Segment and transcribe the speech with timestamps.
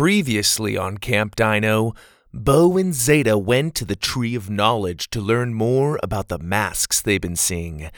[0.00, 1.92] Previously on Camp Dino,
[2.32, 7.02] Bo and Zada went to the Tree of Knowledge to learn more about the masks
[7.02, 7.90] they've been seeing.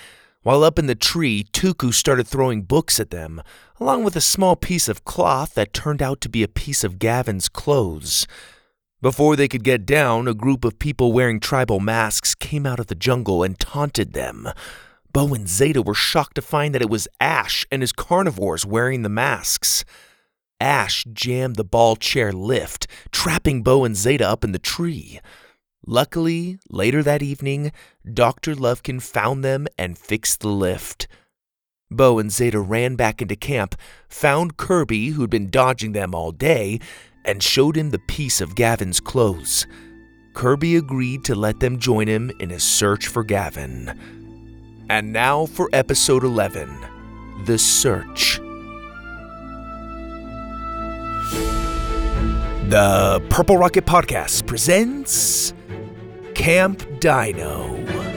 [0.42, 3.40] While up in the tree, Tuku started throwing books at them,
[3.78, 6.98] along with a small piece of cloth that turned out to be a piece of
[6.98, 8.26] Gavin's clothes.
[9.00, 12.88] Before they could get down, a group of people wearing tribal masks came out of
[12.88, 14.48] the jungle and taunted them.
[15.12, 19.02] Bo and Zada were shocked to find that it was Ash and his carnivores wearing
[19.02, 19.84] the masks.
[20.62, 25.19] Ash jammed the ball chair lift, trapping Bo and Zada up in the tree.
[25.84, 27.73] Luckily, later that evening,
[28.10, 28.55] Dr.
[28.55, 31.09] Lovekin found them and fixed the lift.
[31.91, 33.74] Bo and Zada ran back into camp,
[34.09, 36.78] found Kirby, who'd been dodging them all day,
[37.24, 39.66] and showed him the piece of Gavin's clothes.
[40.33, 43.98] Kirby agreed to let them join him in his search for Gavin.
[44.88, 48.41] And now for episode 11 The Search.
[52.68, 55.52] The Purple Rocket Podcast presents
[56.34, 58.11] Camp Dino.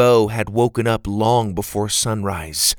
[0.00, 2.74] Bo had woken up long before sunrise.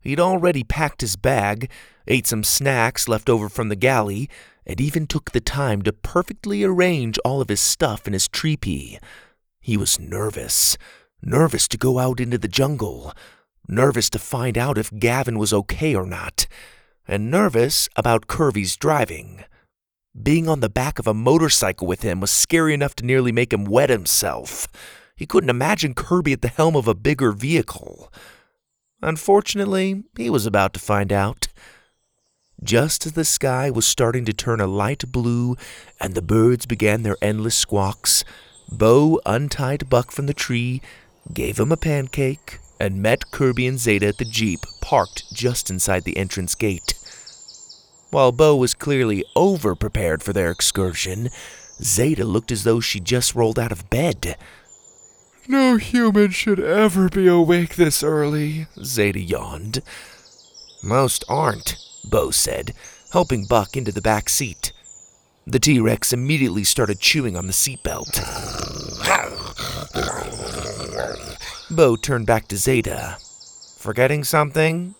[0.00, 1.70] He'd already packed his bag,
[2.08, 4.28] ate some snacks left over from the galley,
[4.66, 8.98] and even took the time to perfectly arrange all of his stuff in his trepee.
[9.60, 10.76] He was nervous.
[11.22, 13.12] Nervous to go out into the jungle.
[13.68, 16.48] Nervous to find out if Gavin was okay or not.
[17.06, 19.44] And nervous about Kirby's driving.
[20.20, 23.52] Being on the back of a motorcycle with him was scary enough to nearly make
[23.52, 24.66] him wet himself.
[25.16, 28.12] He couldn't imagine Kirby at the helm of a bigger vehicle.
[29.00, 31.48] Unfortunately, he was about to find out.
[32.62, 35.56] Just as the sky was starting to turn a light blue
[36.00, 38.24] and the birds began their endless squawks,
[38.70, 40.80] Bo untied Buck from the tree,
[41.32, 46.04] gave him a pancake, and met Kirby and Zada at the Jeep parked just inside
[46.04, 46.94] the entrance gate.
[48.10, 51.30] While Bo was clearly over prepared for their excursion,
[51.82, 54.36] Zada looked as though she just rolled out of bed.
[55.46, 58.66] No human should ever be awake this early.
[58.82, 59.82] Zada yawned.
[60.82, 62.72] Most aren't, Bo said,
[63.12, 64.72] helping Buck into the back seat.
[65.46, 68.20] The T Rex immediately started chewing on the seatbelt.
[71.70, 73.18] Bo turned back to Zada.
[73.78, 74.94] Forgetting something?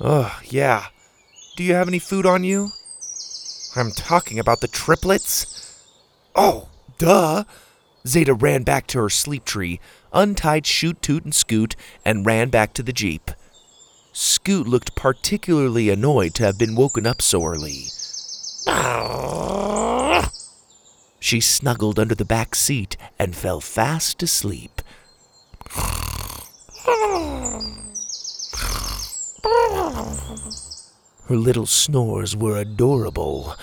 [0.00, 0.86] Oh, yeah.
[1.56, 2.70] Do you have any food on you?
[3.76, 5.76] I'm talking about the triplets?
[6.34, 7.44] Oh, duh.
[8.06, 9.80] Zada ran back to her sleep tree,
[10.12, 13.30] untied Shoot, Toot, and Scoot, and ran back to the Jeep.
[14.12, 17.86] Scoot looked particularly annoyed to have been woken up so early.
[21.22, 24.82] She snuggled under the back seat and fell fast asleep.
[31.28, 33.54] Her little snores were adorable.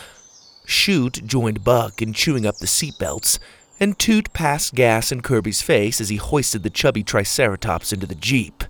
[0.65, 3.39] Shoot joined Buck in chewing up the seatbelts,
[3.79, 8.15] and Toot passed gas in Kirby's face as he hoisted the chubby Triceratops into the
[8.15, 8.63] Jeep.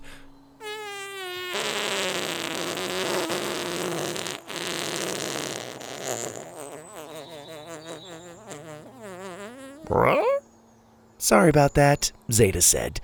[11.30, 13.00] Sorry about that, Zada said.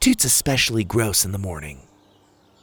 [0.00, 1.82] Toot's especially gross in the morning.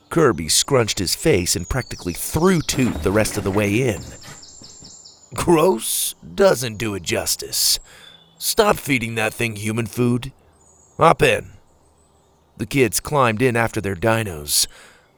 [0.09, 4.01] Kirby scrunched his face and practically threw Toot the rest of the way in.
[5.33, 7.79] Gross doesn't do it justice.
[8.39, 10.31] Stop feeding that thing human food.
[10.97, 11.51] Hop in.
[12.57, 14.67] The kids climbed in after their dinos.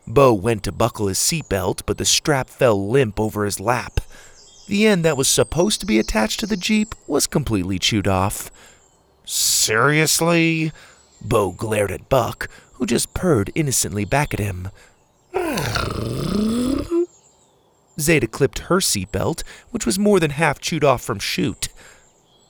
[0.07, 3.99] Bo went to buckle his seatbelt, but the strap fell limp over his lap.
[4.67, 8.51] The end that was supposed to be attached to the Jeep was completely chewed off.
[9.25, 10.71] Seriously?
[11.21, 14.69] Bo glared at Buck, who just purred innocently back at him.
[17.99, 21.67] Zada clipped her seatbelt, which was more than half chewed off from Shoot.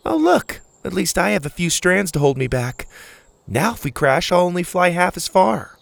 [0.05, 2.87] Oh, look, at least I have a few strands to hold me back.
[3.47, 5.77] Now, if we crash, I'll only fly half as far.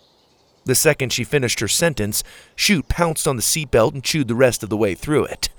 [0.66, 2.24] The second she finished her sentence,
[2.56, 5.50] Shoot pounced on the seatbelt and chewed the rest of the way through it.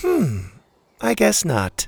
[0.00, 0.38] Hmm,
[1.00, 1.86] I guess not.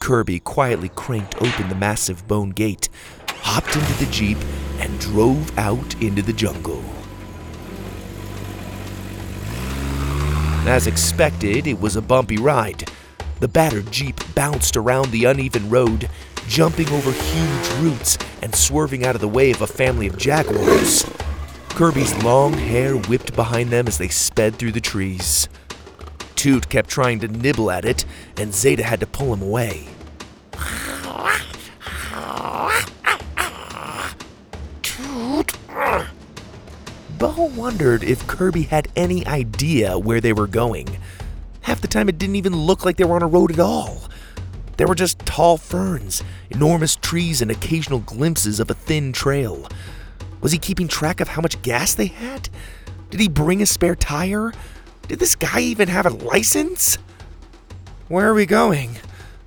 [0.00, 2.88] Kirby quietly cranked open the massive bone gate,
[3.28, 4.38] hopped into the Jeep,
[4.78, 6.82] and drove out into the jungle.
[10.66, 12.90] As expected, it was a bumpy ride.
[13.40, 16.10] The battered Jeep bounced around the uneven road,
[16.48, 21.04] jumping over huge roots and swerving out of the way of a family of jaguars.
[21.70, 25.48] Kirby's long hair whipped behind them as they sped through the trees.
[26.34, 28.04] Toot kept trying to nibble at it,
[28.36, 29.88] and Zada had to pull him away.
[37.18, 40.86] Bo wondered if Kirby had any idea where they were going.
[41.62, 44.08] Half the time, it didn't even look like they were on a road at all.
[44.76, 49.68] There were just tall ferns, enormous trees, and occasional glimpses of a thin trail.
[50.40, 52.48] Was he keeping track of how much gas they had?
[53.10, 54.52] Did he bring a spare tire?
[55.08, 56.98] Did this guy even have a license?
[58.06, 58.98] Where are we going?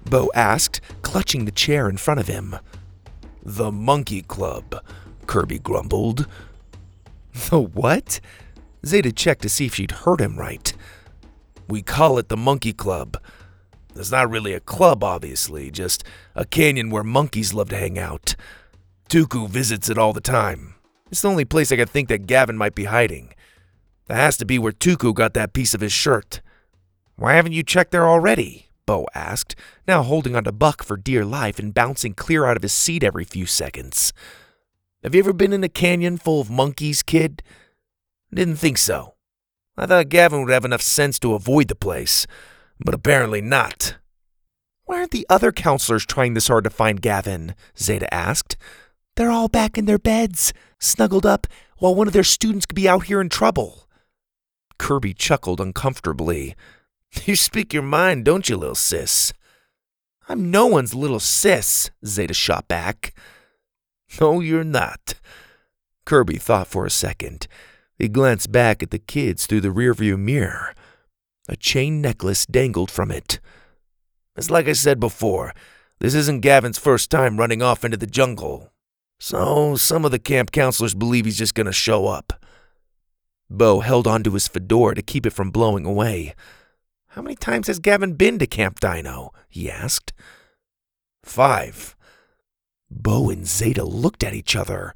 [0.03, 2.57] Bo asked, clutching the chair in front of him.
[3.43, 4.83] The Monkey Club,
[5.25, 6.27] Kirby grumbled.
[7.49, 8.19] The what?
[8.85, 10.73] Zada checked to see if she'd heard him right.
[11.67, 13.17] We call it the Monkey Club.
[13.95, 16.03] It's not really a club, obviously, just
[16.35, 18.35] a canyon where monkeys love to hang out.
[19.09, 20.75] Tuku visits it all the time.
[21.11, 23.33] It's the only place I can think that Gavin might be hiding.
[24.07, 26.41] That has to be where Tuku got that piece of his shirt.
[27.17, 28.69] Why haven't you checked there already?
[28.85, 29.55] Bo asked,
[29.87, 33.25] now holding onto Buck for dear life and bouncing clear out of his seat every
[33.25, 34.11] few seconds.
[35.03, 37.41] Have you ever been in a canyon full of monkeys, kid?
[38.31, 39.15] Didn't think so.
[39.75, 42.27] I thought Gavin would have enough sense to avoid the place,
[42.79, 43.95] but apparently not.
[44.85, 47.55] Why aren't the other counselors trying this hard to find Gavin?
[47.75, 48.57] Zada asked.
[49.15, 51.47] They're all back in their beds, snuggled up,
[51.79, 53.87] while one of their students could be out here in trouble.
[54.77, 56.55] Kirby chuckled uncomfortably.
[57.25, 59.33] You speak your mind, don't you, little sis?
[60.29, 63.13] I'm no one's little sis, Zada shot back.
[64.19, 65.15] No, you're not.
[66.05, 67.47] Kirby thought for a second.
[67.97, 70.73] He glanced back at the kids through the rearview mirror.
[71.47, 73.39] A chain necklace dangled from it.
[74.35, 75.53] It's like I said before,
[75.99, 78.71] this isn't Gavin's first time running off into the jungle.
[79.19, 82.33] So some of the camp counselors believe he's just gonna show up.
[83.49, 86.33] Bo held onto his fedora to keep it from blowing away.
[87.09, 89.31] How many times has Gavin been to Camp Dino?
[89.49, 90.13] he asked.
[91.23, 91.95] Five.
[92.91, 94.93] Bo and Zada looked at each other.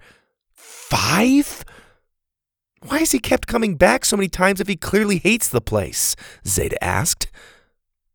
[0.54, 1.64] Five?
[2.82, 6.16] Why has he kept coming back so many times if he clearly hates the place?
[6.46, 7.32] Zada asked.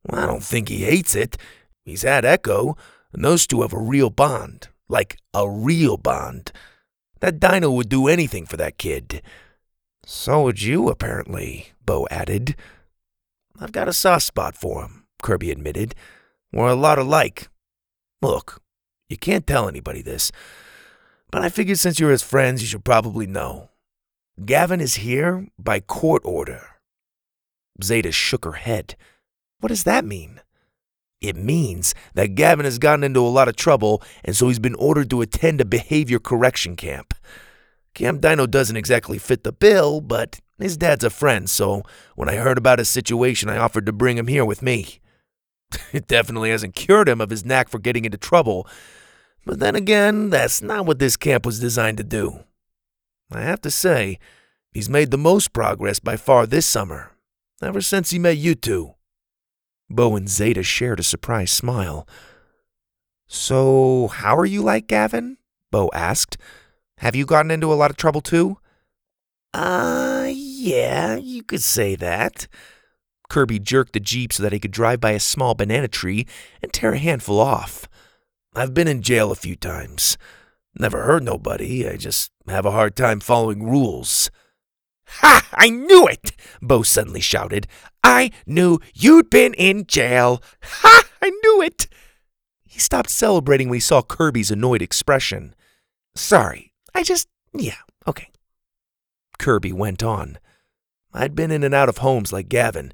[0.07, 1.37] Well, I don't think he hates it.
[1.85, 2.77] He's had Echo,
[3.13, 4.69] and those two have a real bond.
[4.89, 6.53] Like a real bond.
[7.21, 9.23] That Dino would do anything for that kid.
[10.05, 12.57] So would you, apparently, Bo added.
[13.59, 15.95] I've got a soft spot for him, Kirby admitted.
[16.53, 17.49] We're a lot alike.
[18.23, 18.63] Look,
[19.11, 20.33] you can't tell anybody this,
[21.31, 23.69] but I figured since you're his friends, you should probably know.
[24.45, 26.67] Gavin is here by court order.
[27.83, 28.97] Zada shook her head.
[29.59, 30.41] What does that mean?
[31.21, 34.75] It means that Gavin has gotten into a lot of trouble, and so he's been
[34.77, 37.13] ordered to attend a behavior correction camp.
[37.95, 41.83] Camp Dino doesn't exactly fit the bill, but his dad's a friend, so
[42.15, 45.01] when I heard about his situation, I offered to bring him here with me.
[45.93, 48.67] It definitely hasn't cured him of his knack for getting into trouble,
[49.51, 52.45] but then again, that's not what this camp was designed to do.
[53.33, 54.21] I have to say,
[54.71, 57.11] he's made the most progress by far this summer,
[57.61, 58.95] ever since he met you two.
[59.91, 62.07] Bo and Zada shared a surprised smile.
[63.27, 65.37] So, how are you like Gavin?
[65.73, 66.37] Bo asked.
[66.99, 68.59] Have you gotten into a lot of trouble too?
[69.53, 72.47] Uh, yeah, you could say that.
[73.29, 76.29] Kirby jerked the Jeep so that he could drive by a small banana tree
[76.63, 77.89] and tear a handful off.
[78.55, 80.19] I've been in jail a few times.
[80.75, 84.31] Never hurt nobody, I just have a hard time following rules.
[85.07, 85.49] Ha!
[85.53, 86.33] I knew it!
[86.63, 87.67] Bo suddenly shouted.
[88.03, 90.43] I knew you'd been in jail.
[90.63, 91.05] Ha!
[91.23, 91.89] I knew it!
[92.65, 95.55] He stopped celebrating when he saw Kirby's annoyed expression.
[96.15, 97.29] Sorry, I just.
[97.53, 98.31] Yeah, okay.
[99.39, 100.39] Kirby went on.
[101.13, 102.93] I'd been in and out of homes like Gavin,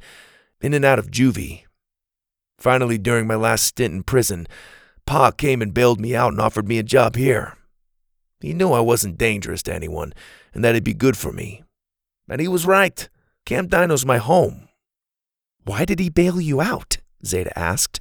[0.60, 1.64] in and out of juvie.
[2.58, 4.46] Finally, during my last stint in prison,
[5.06, 7.56] Pa came and bailed me out and offered me a job here.
[8.40, 10.12] He knew I wasn't dangerous to anyone
[10.52, 11.62] and that it'd be good for me.
[12.28, 13.08] And he was right.
[13.44, 14.68] Camp Dino's my home.
[15.64, 16.98] Why did he bail you out?
[17.25, 18.00] Zada asked.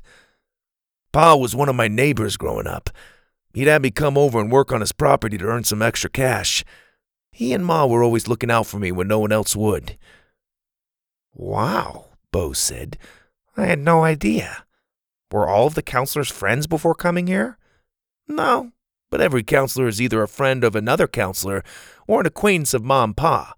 [1.11, 2.89] Pa was one of my neighbors growing up.
[3.53, 6.65] He'd have me come over and work on his property to earn some extra cash.
[7.31, 9.97] He and Ma were always looking out for me when no one else would.
[11.33, 12.97] Wow, Bo said.
[13.55, 14.65] I had no idea.
[15.31, 17.57] Were all of the counselors friends before coming here?
[18.27, 18.71] No,
[19.09, 21.63] but every counselor is either a friend of another counselor
[22.07, 23.53] or an acquaintance of Mom Pa.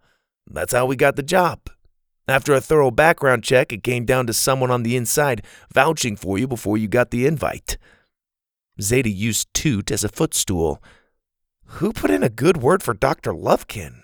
[0.45, 1.69] That's how we got the job.
[2.27, 6.37] After a thorough background check, it came down to someone on the inside vouching for
[6.37, 7.77] you before you got the invite.
[8.81, 10.81] Zada used Toot as a footstool.
[11.65, 13.33] Who put in a good word for Dr.
[13.33, 14.03] Lovekin?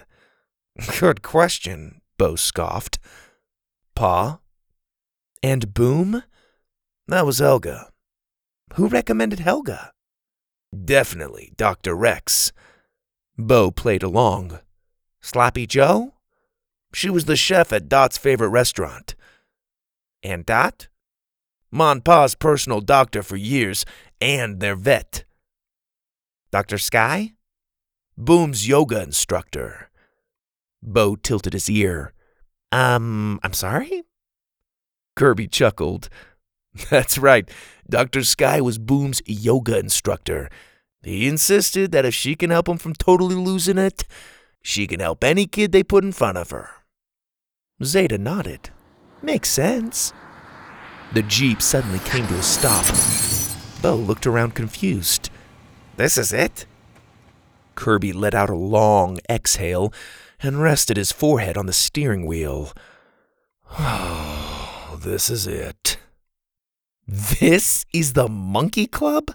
[1.00, 2.98] Good question, Bo scoffed.
[3.96, 4.40] Pa?
[5.44, 6.24] And Boom?
[7.08, 7.90] That was Helga.
[8.76, 9.92] Who recommended Helga?
[10.74, 11.96] Definitely Dr.
[11.96, 12.52] Rex.
[13.38, 14.60] Bo played along.
[15.22, 16.14] Sloppy Joe?
[16.94, 19.16] She was the chef at Dot's favorite restaurant.
[20.22, 20.88] And Dot?
[21.72, 23.86] Mon Pa's personal doctor for years
[24.22, 25.26] and their vet.
[26.52, 26.78] Dr.
[26.78, 27.34] Sky?
[28.18, 29.90] Boom's yoga instructor.
[30.82, 32.14] Bo tilted his ear.
[32.72, 34.04] Um, I'm sorry?
[35.16, 36.10] Kirby chuckled.
[36.90, 37.50] That's right.
[37.90, 38.24] Dr.
[38.24, 40.50] Sky was Boom's yoga instructor.
[41.04, 44.06] He insisted that if she can help him from totally losing it,
[44.62, 46.70] she can help any kid they put in front of her.
[47.84, 48.70] Zada nodded.
[49.22, 50.14] Makes sense.
[51.14, 52.86] The Jeep suddenly came to a stop.
[53.82, 55.30] Bo looked around confused.
[55.98, 56.66] This is it?
[57.76, 59.94] Kirby let out a long exhale
[60.42, 62.72] and rested his forehead on the steering wheel.
[63.78, 65.98] Oh, this is it.
[67.08, 69.32] This is the Monkey Club?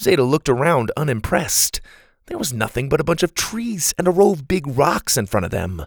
[0.00, 1.80] Zada looked around unimpressed.
[2.26, 5.26] There was nothing but a bunch of trees and a row of big rocks in
[5.26, 5.84] front of them.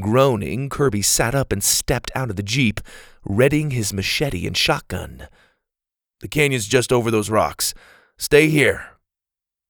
[0.00, 2.80] Groaning, Kirby sat up and stepped out of the Jeep,
[3.24, 5.28] readying his machete and shotgun.
[6.20, 7.72] The canyon's just over those rocks.
[8.18, 8.86] Stay here.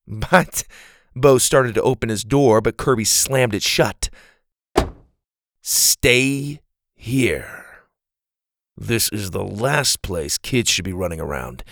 [0.07, 0.63] But
[1.15, 4.09] Bo started to open his door, but Kirby slammed it shut.
[5.61, 6.61] Stay
[6.93, 7.60] here.
[8.81, 11.63] This is the last place kids should be running around.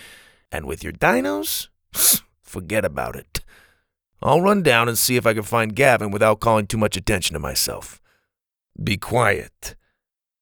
[0.52, 1.66] And with your dinos,
[2.40, 3.40] forget about it.
[4.22, 7.34] I'll run down and see if I can find Gavin without calling too much attention
[7.34, 8.00] to myself.
[8.80, 9.74] Be quiet.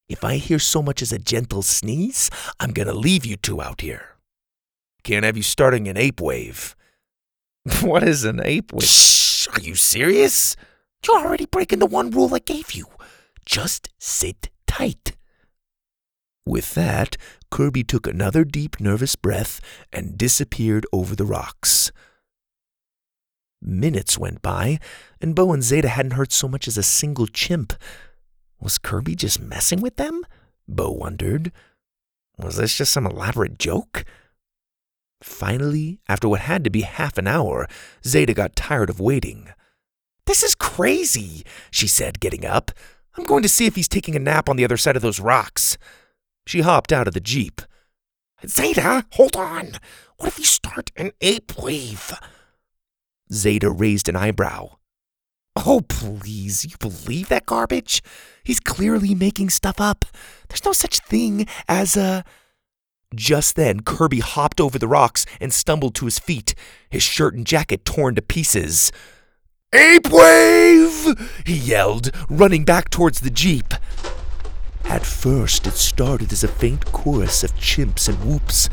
[0.07, 3.81] If I hear so much as a gentle sneeze, I'm gonna leave you two out
[3.81, 4.17] here.
[5.03, 6.75] Can't have you starting an ape wave.
[7.81, 8.83] what is an ape wave?
[8.83, 9.47] Shh!
[9.55, 10.55] Are you serious?
[11.03, 12.85] You're already breaking the one rule I gave you.
[13.43, 15.15] Just sit tight.
[16.49, 17.15] With that,
[17.51, 19.61] Kirby took another deep, nervous breath
[19.93, 21.91] and disappeared over the rocks.
[23.61, 24.79] Minutes went by,
[25.21, 27.73] and Bo and Zada hadn't heard so much as a single chimp.
[28.59, 30.25] Was Kirby just messing with them?
[30.67, 31.51] Bo wondered.
[32.39, 34.03] Was this just some elaborate joke?
[35.21, 37.67] Finally, after what had to be half an hour,
[38.03, 39.49] Zada got tired of waiting.
[40.25, 42.71] This is crazy, she said, getting up.
[43.15, 45.19] I'm going to see if he's taking a nap on the other side of those
[45.19, 45.77] rocks.
[46.49, 47.61] She hopped out of the Jeep.
[48.43, 49.73] Zada, hold on.
[50.17, 52.11] What if you start an ape wave?
[53.31, 54.77] Zada raised an eyebrow.
[55.55, 58.01] Oh, please, you believe that garbage?
[58.43, 60.05] He's clearly making stuff up.
[60.47, 62.23] There's no such thing as a.
[63.13, 66.55] Just then, Kirby hopped over the rocks and stumbled to his feet,
[66.89, 68.91] his shirt and jacket torn to pieces.
[69.71, 71.29] Ape Wave!
[71.45, 73.75] he yelled, running back towards the Jeep.
[74.89, 78.71] At first, it started as a faint chorus of chimps and whoops,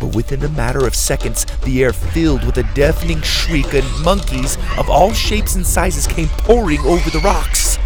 [0.00, 4.58] but within a matter of seconds, the air filled with a deafening shriek, and monkeys
[4.76, 7.78] of all shapes and sizes came pouring over the rocks.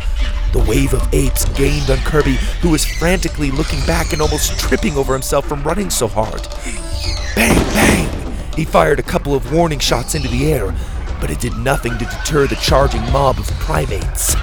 [0.54, 4.97] The wave of apes gained on Kirby, who was frantically looking back and almost tripping
[4.97, 6.49] over himself from running so hard.
[7.35, 8.52] Bang, bang!
[8.56, 10.75] He fired a couple of warning shots into the air,
[11.21, 14.35] but it did nothing to deter the charging mob of primates.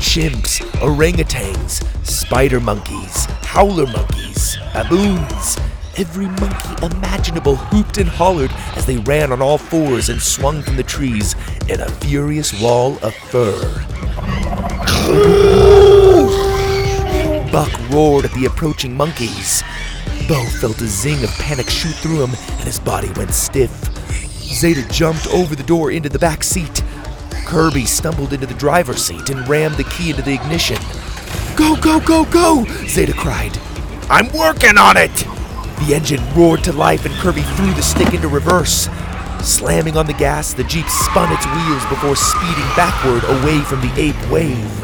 [0.00, 5.58] Chimps, orangutans, spider monkeys, howler monkeys, baboons.
[5.98, 10.76] Every monkey imaginable hooped and hollered as they ran on all fours and swung from
[10.76, 11.36] the trees
[11.68, 13.60] in a furious wall of fur.
[17.52, 19.62] Buck roared at the approaching monkeys.
[20.26, 23.70] Bo felt a zing of panic shoot through him and his body went stiff.
[24.40, 26.82] Zada jumped over the door into the back seat.
[27.46, 30.78] Kirby stumbled into the driver's seat and rammed the key into the ignition.
[31.56, 32.64] Go, go, go, go!
[32.86, 33.58] Zada cried.
[34.08, 35.14] I'm working on it!
[35.80, 38.88] The engine roared to life and Kirby threw the stick into reverse.
[39.42, 43.92] Slamming on the gas, the Jeep spun its wheels before speeding backward away from the
[43.96, 44.82] ape wave.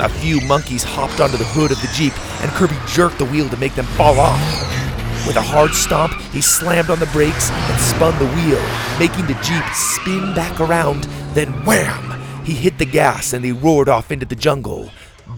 [0.00, 3.48] A few monkeys hopped onto the hood of the Jeep, and Kirby jerked the wheel
[3.48, 4.77] to make them fall off.
[5.26, 8.62] With a hard stomp, he slammed on the brakes and spun the wheel,
[8.98, 11.04] making the Jeep spin back around.
[11.34, 12.44] Then wham!
[12.44, 14.90] He hit the gas and they roared off into the jungle,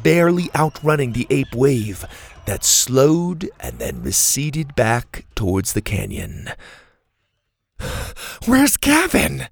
[0.02, 2.04] barely outrunning the ape wave
[2.46, 6.50] that slowed and then receded back towards the canyon.
[8.46, 9.48] Where's Gavin?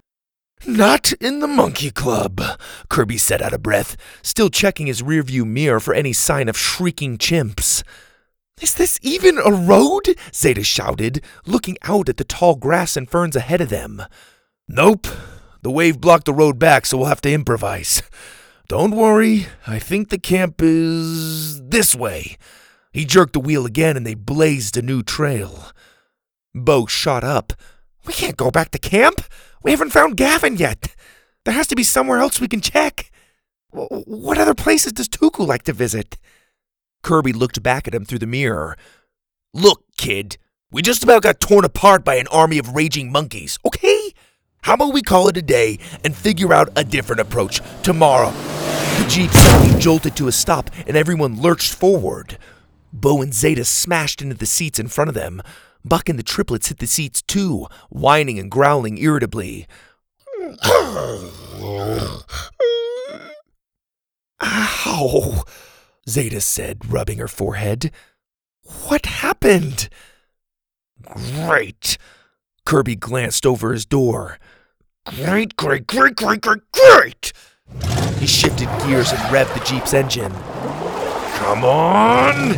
[0.65, 2.41] Not in the monkey club,
[2.89, 7.17] Kirby said out of breath, still checking his rearview mirror for any sign of shrieking
[7.17, 7.83] chimps.
[8.61, 10.15] Is this even a road?
[10.33, 14.03] Zada shouted, looking out at the tall grass and ferns ahead of them.
[14.67, 15.07] Nope.
[15.61, 18.01] The wave blocked the road back, so we'll have to improvise.
[18.67, 22.37] Don't worry, I think the camp is this way.
[22.91, 25.71] He jerked the wheel again and they blazed a new trail.
[26.53, 27.53] Bo shot up.
[28.05, 29.21] We can't go back to camp.
[29.63, 30.95] We haven't found Gavin yet.
[31.45, 33.11] There has to be somewhere else we can check.
[33.71, 36.17] What other places does Tuku like to visit?
[37.03, 38.77] Kirby looked back at him through the mirror.
[39.53, 40.37] Look, kid,
[40.71, 44.13] we just about got torn apart by an army of raging monkeys, okay?
[44.61, 48.31] How about we call it a day and figure out a different approach tomorrow?
[48.31, 52.37] The Jeep suddenly jolted to a stop and everyone lurched forward.
[52.91, 55.41] Bo and Zada smashed into the seats in front of them.
[55.85, 59.67] Buck and the triplets hit the seats too, whining and growling irritably.
[64.41, 65.43] Ow!
[66.07, 67.91] Zada said, rubbing her forehead.
[68.87, 69.89] What happened?
[71.03, 71.97] Great!
[72.65, 74.37] Kirby glanced over his door.
[75.05, 77.33] Great, great, great, great, great, great!
[78.19, 80.31] He shifted gears and revved the Jeep's engine.
[81.37, 82.57] Come on!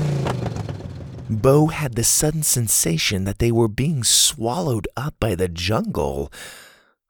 [1.29, 6.31] Bo had the sudden sensation that they were being swallowed up by the jungle.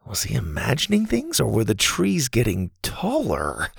[0.05, 3.69] Was he imagining things, or were the trees getting taller?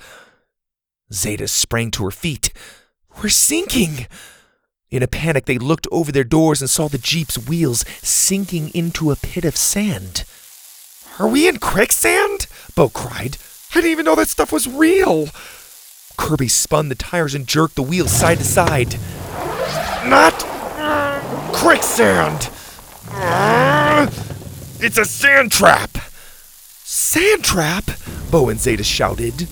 [1.13, 2.51] Zada sprang to her feet.
[3.21, 4.07] We're sinking!
[4.89, 9.11] In a panic, they looked over their doors and saw the Jeep's wheels sinking into
[9.11, 10.23] a pit of sand.
[11.19, 12.47] Are we in quicksand?
[12.75, 13.37] Bo cried.
[13.71, 15.27] I didn't even know that stuff was real.
[16.17, 18.97] Kirby spun the tires and jerked the wheels side to side.
[20.05, 20.33] Not
[21.53, 22.49] quicksand!
[24.79, 25.97] It's a sand trap!
[26.83, 27.85] Sand trap?
[28.29, 29.47] Bo and Zada shouted.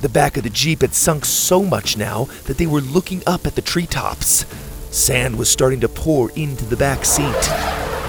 [0.00, 3.46] The back of the Jeep had sunk so much now that they were looking up
[3.46, 4.46] at the treetops.
[4.90, 7.26] Sand was starting to pour into the back seat.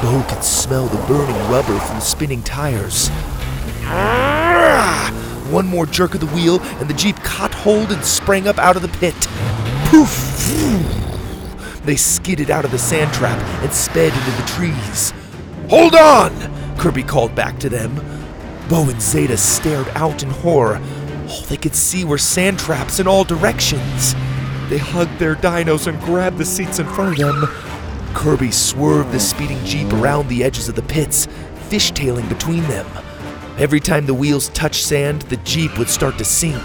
[0.02, 3.10] Bo could smell the burning rubber from the spinning tires.
[5.52, 8.78] One more jerk of the wheel, and the Jeep caught hold and sprang up out
[8.78, 9.16] of the pit.
[9.88, 10.16] Poof!
[11.84, 15.12] They skidded out of the sand trap and sped into the trees.
[15.70, 16.32] Hold on!
[16.78, 17.94] Kirby called back to them.
[18.70, 20.82] Bo and Zada stared out in horror.
[21.32, 24.14] All they could see were sand traps in all directions.
[24.68, 27.46] They hugged their dinos and grabbed the seats in front of them.
[28.14, 31.28] Kirby swerved the speeding Jeep around the edges of the pits,
[31.70, 32.86] fishtailing between them.
[33.58, 36.64] Every time the wheels touched sand, the Jeep would start to sink.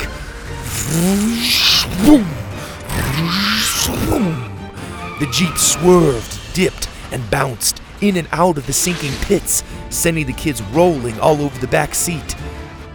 [5.20, 10.32] The Jeep swerved, dipped, and bounced in and out of the sinking pits, sending the
[10.32, 12.34] kids rolling all over the back seat.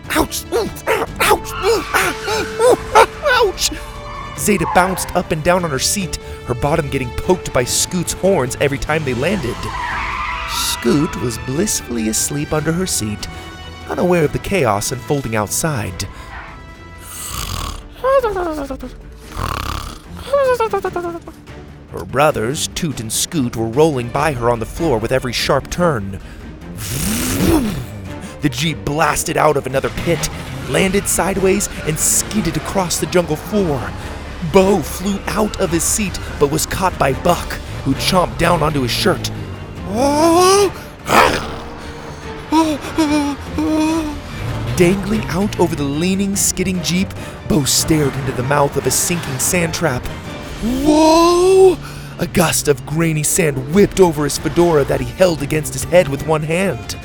[0.10, 0.44] Ouch!
[1.32, 1.52] Ouch!
[3.26, 3.72] Ouch!
[4.38, 6.18] Zada bounced up and down on her seat,
[6.48, 9.56] her bottom getting poked by Scoot's horns every time they landed.
[10.50, 13.28] Scoot was blissfully asleep under her seat,
[13.90, 16.04] unaware of the chaos unfolding outside.
[21.92, 25.70] Her brothers, Toot and Scoot, were rolling by her on the floor with every sharp
[25.70, 26.20] turn.
[28.42, 30.30] The Jeep blasted out of another pit,
[30.72, 33.92] landed sideways, and skidded across the jungle floor.
[34.54, 37.54] Bo flew out of his seat but was caught by Buck,
[37.84, 39.32] who chomped down onto his shirt.
[44.78, 47.10] Dangling out over the leaning, skidding Jeep,
[47.48, 50.04] Bo stared into the mouth of a sinking sand trap.
[50.64, 51.78] Whoa!
[52.20, 56.08] A gust of grainy sand whipped over his fedora that he held against his head
[56.08, 56.98] with one hand.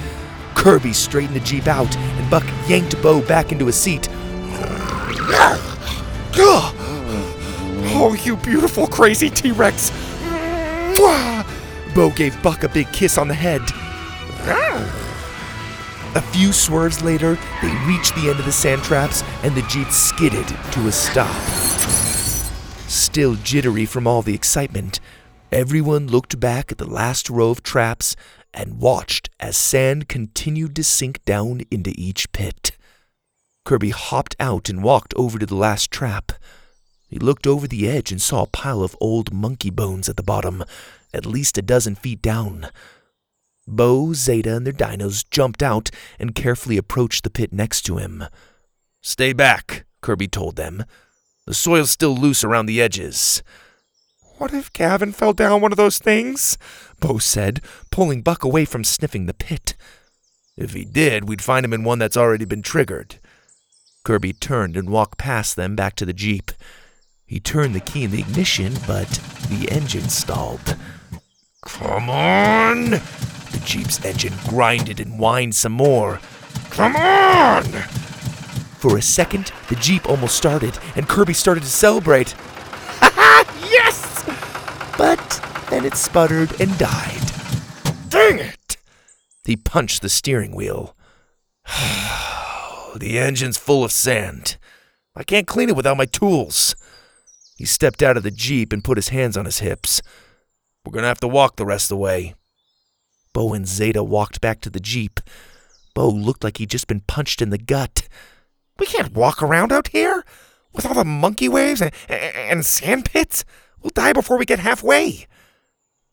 [0.57, 4.09] Kirby straightened the Jeep out, and Buck yanked Bo back into his seat.
[7.99, 9.91] Oh, you beautiful, crazy T Rex!
[11.95, 13.63] Bo gave Buck a big kiss on the head.
[16.17, 19.91] A few swerves later, they reached the end of the sand traps, and the Jeep
[19.91, 21.35] skidded to a stop.
[22.89, 24.99] Still jittery from all the excitement,
[25.53, 28.17] everyone looked back at the last row of traps
[28.57, 32.73] and watched as sand continued to sink down into each pit.
[33.65, 36.33] Kirby hopped out and walked over to the last trap.
[37.07, 40.23] He looked over the edge and saw a pile of old monkey bones at the
[40.23, 40.65] bottom,
[41.13, 42.69] at least a dozen feet down.
[43.69, 48.25] Bo, Zada, and their dinos jumped out and carefully approached the pit next to him.
[49.03, 50.85] Stay back, Kirby told them.
[51.47, 53.43] The soil's still loose around the edges.
[54.39, 56.59] What if Gavin fell down one of those things?
[57.01, 59.75] Bo said, pulling Buck away from sniffing the pit.
[60.57, 63.17] If he did, we'd find him in one that's already been triggered.
[64.05, 66.53] Kirby turned and walked past them back to the Jeep.
[67.27, 69.09] He turned the key in the ignition, but
[69.51, 70.77] the engine stalled.
[71.63, 72.91] Come on!
[72.91, 76.21] The Jeep's engine grinded and whined some more.
[76.71, 77.65] Come on!
[78.79, 82.35] For a second, the Jeep almost started, and Kirby started to celebrate.
[83.69, 84.23] yes!
[84.97, 87.21] But then it sputtered and died.
[88.09, 88.77] Dang it!
[89.45, 90.97] He punched the steering wheel.
[92.97, 94.57] the engine's full of sand.
[95.15, 96.75] I can't clean it without my tools.
[97.57, 100.03] He stepped out of the Jeep and put his hands on his hips.
[100.85, 102.35] We're gonna have to walk the rest of the way.
[103.33, 105.21] Bo and Zada walked back to the Jeep.
[105.95, 108.09] Bo looked like he'd just been punched in the gut.
[108.79, 110.25] We can't walk around out here
[110.73, 113.45] with all the monkey waves and, and sand pits.
[113.83, 115.27] We'll die before we get halfway.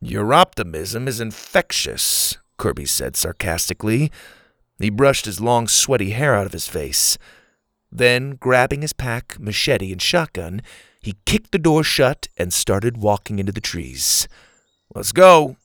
[0.05, 4.11] Your optimism is infectious, Kirby said sarcastically.
[4.77, 7.17] He brushed his long, sweaty hair out of his face.
[7.89, 10.61] Then, grabbing his pack, machete, and shotgun,
[10.99, 14.27] he kicked the door shut and started walking into the trees.
[14.93, 15.55] Let's go.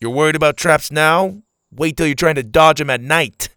[0.00, 1.42] You're worried about traps now?
[1.72, 3.48] Wait till you're trying to dodge 'em at night.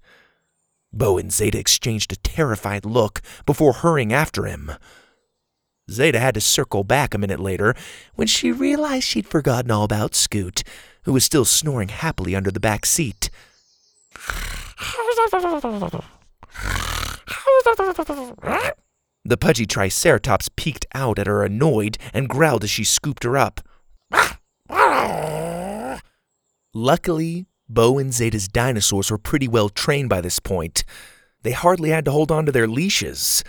[0.92, 4.72] Bo and Zada exchanged a terrified look before hurrying after him.
[5.90, 7.76] Zada had to circle back a minute later
[8.16, 10.64] when she realized she'd forgotten all about Scoot,
[11.04, 13.30] who was still snoring happily under the back seat.
[19.26, 23.62] The pudgy Triceratops peeked out at her annoyed and growled as she scooped her up.
[26.74, 30.84] Luckily, Bo and Zada's dinosaurs were pretty well trained by this point.
[31.44, 33.44] They hardly had to hold on to their leashes.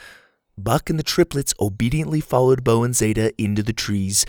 [0.56, 4.24] Buck and the triplets obediently followed Bo and Zada into the trees,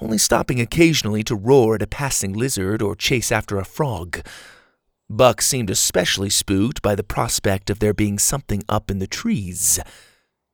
[0.00, 4.20] only stopping occasionally to roar at a passing lizard or chase after a frog.
[5.08, 9.80] Buck seemed especially spooked by the prospect of there being something up in the trees.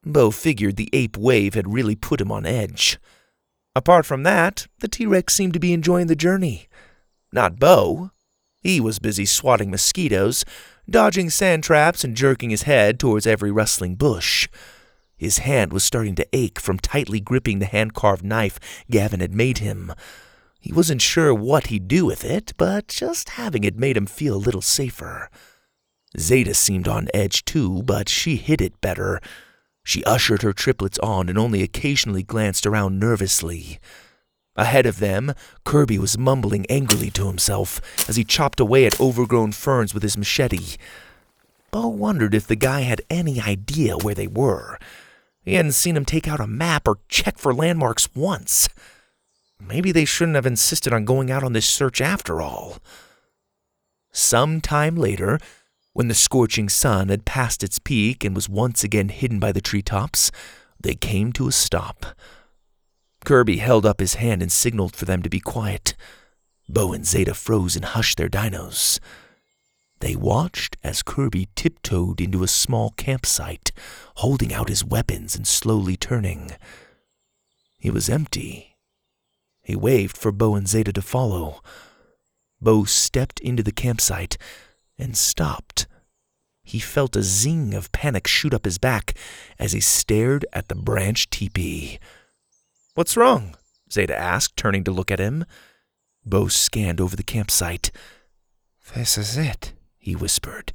[0.05, 2.99] Bo figured the ape wave had really put him on edge.
[3.75, 6.69] Apart from that, the T Rex seemed to be enjoying the journey.
[7.33, 8.12] Not Bo.
[8.62, 10.45] He was busy swatting mosquitoes,
[10.89, 14.49] dodging sand traps, and jerking his head towards every rustling bush.
[15.16, 19.35] His hand was starting to ache from tightly gripping the hand carved knife Gavin had
[19.35, 19.92] made him.
[20.61, 24.35] He wasn't sure what he'd do with it, but just having it made him feel
[24.35, 25.31] a little safer.
[26.18, 29.20] Zada seemed on edge too, but she hid it better.
[29.85, 33.79] She ushered her triplets on and only occasionally glanced around nervously.
[34.57, 35.33] Ahead of them,
[35.64, 40.16] Kirby was mumbling angrily to himself as he chopped away at overgrown ferns with his
[40.16, 40.76] machete.
[41.70, 44.79] Bo wondered if the guy had any idea where they were.
[45.46, 48.68] He hadn't seen him take out a map or check for landmarks once.
[49.61, 52.78] Maybe they shouldn't have insisted on going out on this search after all.
[54.12, 55.38] Some time later,
[55.92, 59.61] when the scorching sun had passed its peak and was once again hidden by the
[59.61, 60.32] treetops,
[60.80, 62.06] they came to a stop.
[63.24, 65.94] Kirby held up his hand and signaled for them to be quiet.
[66.68, 68.98] Bo and Zada froze and hushed their dinos.
[70.00, 73.72] They watched as Kirby tiptoed into a small campsite,
[74.16, 76.52] holding out his weapons and slowly turning.
[77.78, 78.76] He was empty.
[79.62, 81.62] He waved for Bo and Zada to follow.
[82.61, 84.37] Bo stepped into the campsite
[84.98, 85.87] and stopped.
[86.62, 89.16] He felt a zing of panic shoot up his back
[89.59, 91.98] as he stared at the branch teepee.
[92.94, 93.54] What's wrong?
[93.90, 95.44] Zada asked, turning to look at him.
[96.24, 97.92] Bo scanned over the campsite.
[98.94, 99.72] This is it,
[100.07, 100.73] he whispered.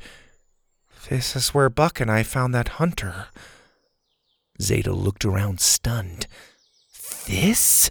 [1.10, 3.28] This is where Buck and I found that hunter.
[4.62, 6.28] Zada looked around stunned.
[7.28, 7.89] This?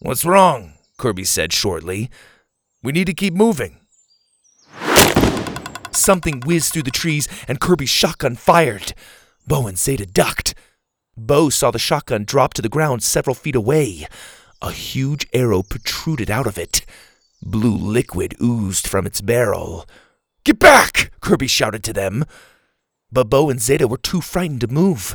[0.00, 0.72] What's wrong?
[0.98, 2.10] Kirby said shortly.
[2.82, 3.78] We need to keep moving.
[5.92, 8.94] Something whizzed through the trees and Kirby's shotgun fired.
[9.46, 10.56] Bo and Zada ducked.
[11.16, 14.08] Bo saw the shotgun drop to the ground several feet away.
[14.60, 16.84] A huge arrow protruded out of it.
[17.40, 19.86] Blue liquid oozed from its barrel.
[20.48, 21.12] Get back!
[21.20, 22.24] Kirby shouted to them.
[23.12, 25.14] But Bo and Zada were too frightened to move.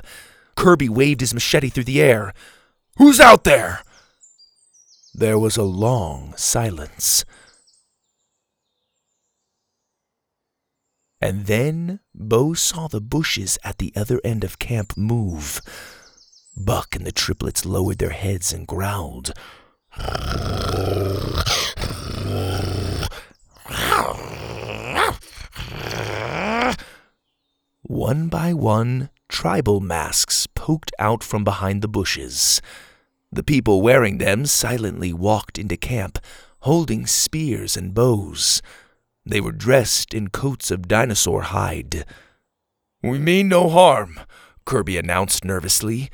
[0.55, 2.35] Kirby waved his machete through the air.
[2.99, 3.81] Who's out there?
[5.11, 7.25] There was a long silence.
[11.19, 15.61] And then Bo saw the bushes at the other end of camp move.
[16.55, 19.33] Buck and the triplets lowered their heads and growled.
[27.81, 32.62] One by one, tribal masks poked out from behind the bushes.
[33.31, 36.19] The people wearing them silently walked into camp,
[36.62, 38.62] holding spears and bows.
[39.25, 42.05] They were dressed in coats of dinosaur hide.
[43.01, 44.19] We mean no harm,
[44.65, 46.09] Kirby announced nervously.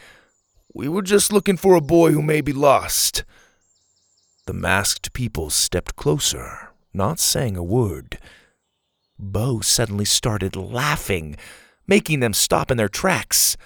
[0.74, 3.24] We were just looking for a boy who may be lost.
[4.46, 8.18] The masked people stepped closer, not saying a word.
[9.20, 11.36] Bo suddenly started laughing,
[11.86, 13.58] making them stop in their tracks.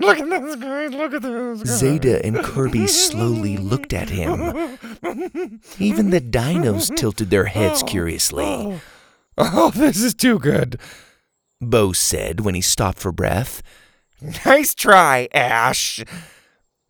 [0.00, 0.92] Look at this, guys.
[0.92, 1.60] Look at this.
[1.78, 4.80] Zada and Kirby slowly looked at him.
[5.78, 8.80] Even the dinos tilted their heads curiously.
[9.38, 10.80] Oh, this is too good.
[11.60, 13.62] Bo said when he stopped for breath.
[14.44, 16.02] Nice try, Ash.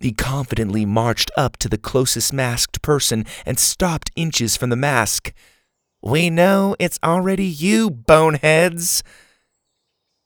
[0.00, 5.32] He confidently marched up to the closest masked person and stopped inches from the mask.
[6.02, 9.02] We know it's already you, boneheads.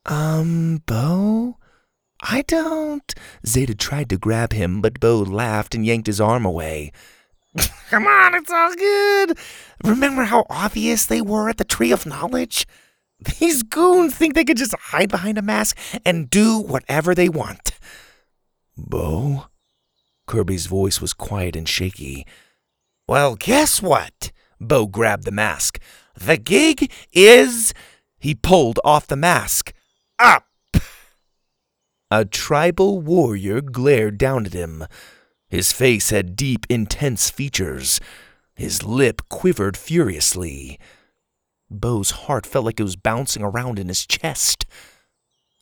[0.07, 1.57] Um, Bo?
[2.23, 3.13] I don't.
[3.45, 6.93] Zada tried to grab him, but Bo laughed and yanked his arm away.
[7.91, 9.39] Come on, it's all good.
[9.83, 12.67] Remember how obvious they were at the Tree of Knowledge?
[13.41, 17.73] These goons think they could just hide behind a mask and do whatever they want.
[18.77, 19.47] Bo?
[20.27, 22.27] Kirby's voice was quiet and shaky.
[23.07, 24.33] Well, guess what?
[24.61, 25.79] Bo grabbed the mask.
[26.15, 27.75] The gig is.
[28.19, 29.73] He pulled off the mask.
[30.19, 30.47] Up!
[32.11, 34.87] A tribal warrior glared down at him.
[35.49, 38.01] His face had deep, intense features.
[38.55, 40.79] His lip quivered furiously.
[41.71, 44.65] Bo's heart felt like it was bouncing around in his chest.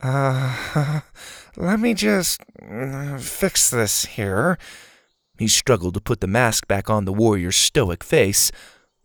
[0.03, 0.99] Uh,
[1.57, 4.57] let me just uh, fix this here.
[5.39, 8.51] He struggled to put the mask back on the warrior's stoic face.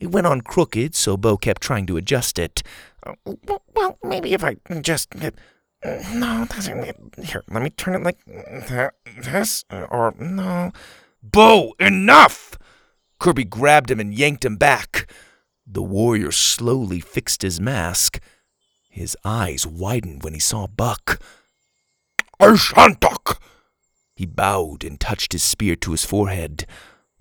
[0.00, 2.62] It went on crooked, so Bo kept trying to adjust it.
[3.74, 7.44] Well, maybe if I just no, that's here.
[7.48, 8.94] Let me turn it like that.
[9.22, 10.72] This or no.
[11.22, 12.58] Bo, enough!
[13.20, 15.10] Kirby grabbed him and yanked him back.
[15.66, 18.20] The warrior slowly fixed his mask.
[18.98, 21.22] His eyes widened when he saw Buck.
[22.40, 23.38] Ashantok!
[24.16, 26.66] He bowed and touched his spear to his forehead.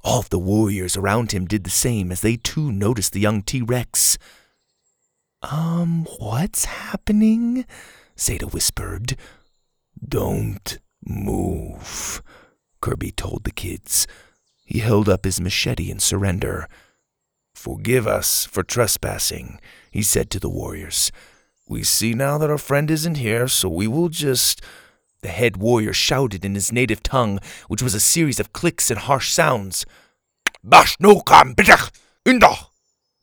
[0.04, 3.44] All of the warriors around him did the same as they too noticed the young
[3.44, 4.18] T Rex.
[5.44, 7.66] Um, what's happening?
[8.20, 9.16] Zada whispered.
[10.04, 12.24] Don't move,
[12.82, 14.08] Kirby told the kids.
[14.66, 16.68] He held up his machete in surrender.
[17.54, 19.60] Forgive us for trespassing,
[19.92, 21.12] he said to the warriors.
[21.70, 24.62] We see now that our friend isn't here, so we will just.
[25.22, 29.00] The head warrior shouted in his native tongue, which was a series of clicks and
[29.00, 29.86] harsh sounds.
[32.26, 32.68] Inda.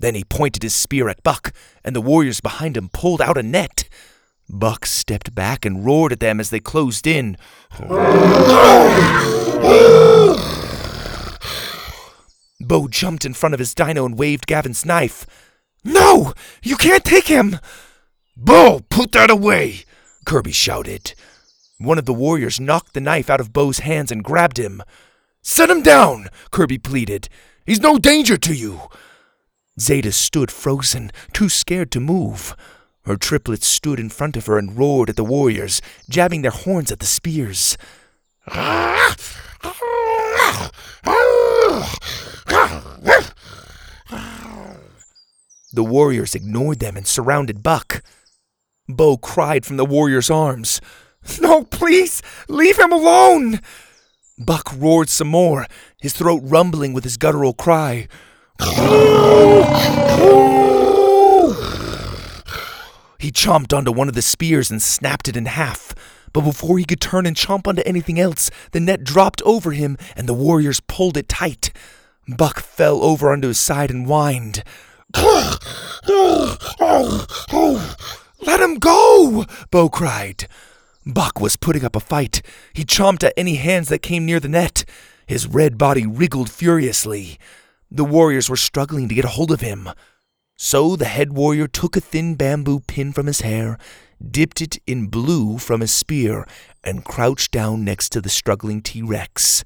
[0.01, 1.53] Then he pointed his spear at Buck,
[1.85, 3.89] and the warriors behind him pulled out a net.
[4.49, 7.39] Buck stepped back and roared at them as they closed in.
[12.61, 15.27] Bo jumped in front of his dino and waved Gavin's knife.
[15.85, 16.35] No!
[16.63, 17.59] You can't take him!
[18.37, 19.85] Bo, put that away!
[20.27, 21.15] Kirby shouted.
[21.79, 24.83] One of the warriors knocked the knife out of Bo's hands and grabbed him.
[25.43, 27.29] Set him down, Kirby pleaded.
[27.67, 28.81] He's no danger to you.
[29.79, 32.57] Zada stood frozen, too scared to move.
[33.05, 36.91] Her triplets stood in front of her and roared at the warriors, jabbing their horns
[36.91, 37.77] at the spears.
[45.73, 48.03] The warriors ignored them and surrounded Buck.
[48.89, 50.81] Bo cried from the warrior's arms.
[51.41, 53.61] No, please, leave him alone!
[54.39, 55.67] Buck roared some more,
[56.03, 58.09] his throat rumbling with his guttural cry.
[63.19, 65.95] He chomped onto one of the spears and snapped it in half.
[66.35, 69.97] But before he could turn and chomp onto anything else, the net dropped over him
[70.15, 71.73] and the warriors pulled it tight.
[72.29, 74.63] Buck fell over onto his side and whined.
[78.47, 79.45] Let him go!
[79.71, 80.47] Bo cried.
[81.07, 82.43] Buck was putting up a fight.
[82.73, 84.85] He chomped at any hands that came near the net.
[85.27, 87.39] His red body wriggled furiously.
[87.91, 89.89] The warriors were struggling to get a hold of him.
[90.57, 93.79] So the head warrior took a thin bamboo pin from his hair,
[94.31, 96.47] dipped it in blue from his spear,
[96.83, 99.65] and crouched down next to the struggling T Rex.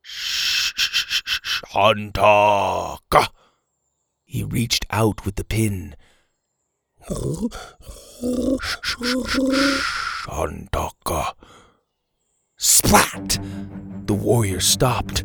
[0.00, 3.28] Shh, Shantaka!
[4.24, 5.94] He reached out with the pin.
[10.24, 11.34] Shantaka.
[12.56, 13.38] Splat!
[14.06, 15.24] The warrior stopped.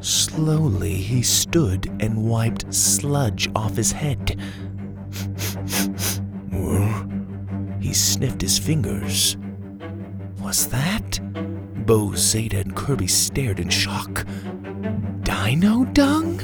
[0.00, 4.38] Slowly, he stood and wiped sludge off his head.
[7.80, 9.36] He sniffed his fingers.
[10.40, 11.20] Was that?
[11.86, 14.24] Bo, Zada, and Kirby stared in shock.
[15.22, 16.40] Dino dung?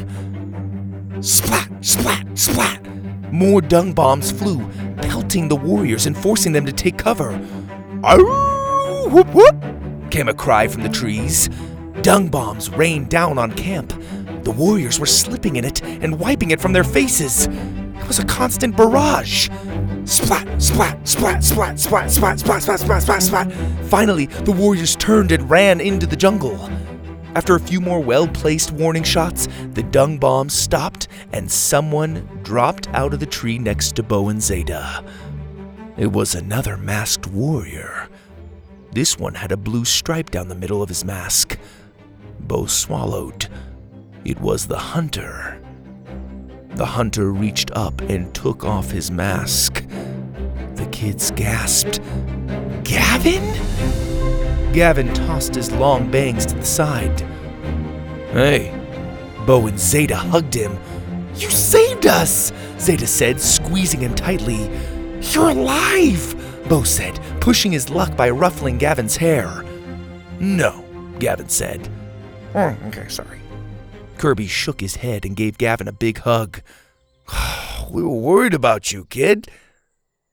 [1.23, 2.90] Splat, splat, splat!
[3.33, 7.33] More dung bombs flew, pelting the warriors and forcing them to take cover.
[8.03, 9.55] Arr, whoop whoop!
[10.11, 11.49] came a cry from the trees.
[12.03, 13.93] Dung bombs rained down on camp.
[14.43, 17.47] The warriors were slipping in it and wiping it from their faces.
[17.47, 19.49] It was a constant barrage.
[20.05, 23.53] Splat, splat, splat, splat, splat, splat, splat, splat, splat, splat.
[23.85, 26.69] Finally, the warriors turned and ran into the jungle.
[27.37, 32.89] After a few more well placed warning shots, the dung bombs stopped and someone dropped
[32.89, 35.05] out of the tree next to Bo and Zada.
[35.97, 38.09] It was another masked warrior.
[38.93, 41.57] This one had a blue stripe down the middle of his mask.
[42.41, 43.49] Bo swallowed.
[44.25, 45.63] It was the hunter.
[46.71, 49.87] The hunter reached up and took off his mask.
[50.75, 52.01] The kids gasped.
[52.83, 54.10] Gavin?
[54.73, 57.21] Gavin tossed his long bangs to the side.
[58.33, 58.73] hey,
[59.47, 60.79] Bo and Zada hugged him.
[61.35, 64.71] You saved us, Zada said, squeezing him tightly.
[65.33, 66.35] You're alive,
[66.69, 69.65] Bo said, pushing his luck by ruffling Gavin's hair.
[70.39, 70.85] No,
[71.19, 71.89] Gavin said.
[72.55, 73.41] Oh, okay, sorry.
[74.19, 76.63] Kirby shook his head and gave Gavin a big hug.
[77.91, 79.49] we were worried about you, kid.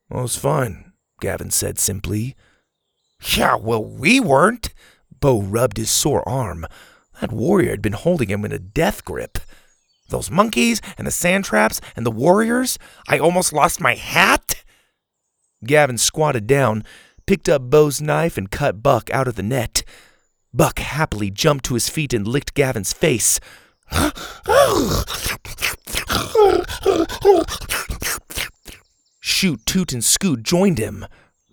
[0.09, 2.35] Well, it's fine, Gavin said simply.
[3.21, 4.73] Yeah, well, we weren't.
[5.19, 6.65] Bo rubbed his sore arm.
[7.19, 9.39] That warrior had been holding him in a death grip.
[10.09, 12.77] Those monkeys and the sand traps and the warriors.
[13.07, 14.63] I almost lost my hat.
[15.65, 16.83] Gavin squatted down,
[17.25, 19.83] picked up Bo's knife, and cut Buck out of the net.
[20.53, 23.39] Buck happily jumped to his feet and licked Gavin's face.
[29.19, 31.05] Shoot, Toot, and Scoot joined him.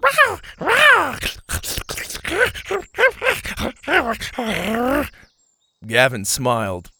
[5.87, 6.91] Gavin smiled.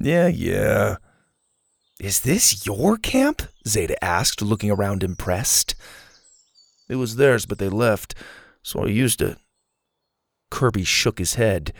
[0.00, 0.96] Yeah, yeah.
[2.00, 3.42] Is this your camp?
[3.66, 5.74] Zada asked, looking around impressed.
[6.88, 8.14] It was theirs, but they left,
[8.62, 9.36] so I used it.
[10.50, 11.74] Kirby shook his head.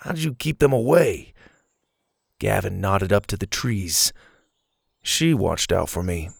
[0.00, 1.32] How did you keep them away?
[2.38, 4.12] Gavin nodded up to the trees.
[5.02, 6.30] She watched out for me.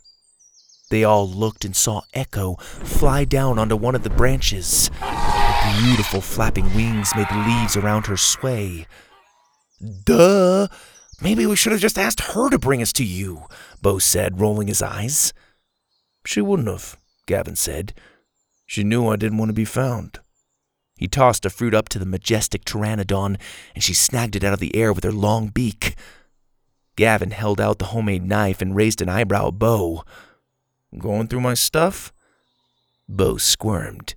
[0.90, 4.90] They all looked and saw Echo fly down onto one of the branches.
[5.01, 8.87] Her beautiful flapping wings made the leaves around her sway.
[10.05, 10.68] Duh.
[11.20, 13.44] Maybe we should have just asked her to bring us to you,
[13.81, 15.33] Bo said, rolling his eyes.
[16.27, 17.94] She wouldn't have, Gavin said.
[18.66, 20.20] She knew I didn't want to be found.
[20.97, 23.38] He tossed a fruit up to the majestic pteranodon,
[23.75, 25.97] and she snagged it out of the air with her long beak.
[26.97, 30.05] Gavin held out the homemade knife and raised an eyebrow at Bo.
[30.98, 32.12] Going through my stuff?
[33.09, 34.14] Bo squirmed.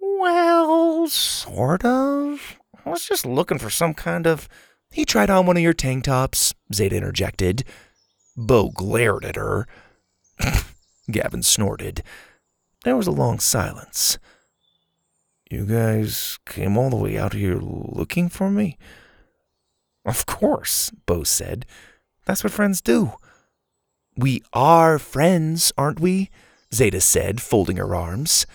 [0.00, 2.58] Well, sort of.
[2.84, 4.48] I was just looking for some kind of.
[4.90, 7.64] He tried on one of your tank tops, Zada interjected.
[8.36, 9.66] Bo glared at her.
[11.10, 12.02] Gavin snorted.
[12.84, 14.18] There was a long silence.
[15.50, 18.78] You guys came all the way out here looking for me?
[20.04, 21.66] Of course, Bo said.
[22.24, 23.12] That's what friends do.
[24.16, 26.30] We are friends, aren't we?
[26.72, 28.46] Zada said, folding her arms.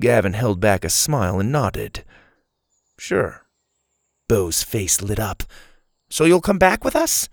[0.00, 2.04] Gavin held back a smile and nodded.
[2.98, 3.42] Sure.
[4.28, 5.42] Bo's face lit up.
[6.10, 7.28] So you'll come back with us?